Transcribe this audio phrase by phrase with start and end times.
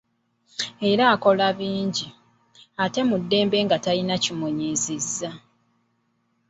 [0.89, 2.07] Era akola bingi,
[2.83, 5.29] ate mu ddembe nga talina kimuziyiza.